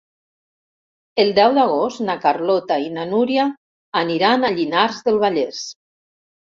[1.23, 3.47] El deu d'agost na Carlota i na Núria
[4.05, 5.67] aniran a Llinars del Vallès.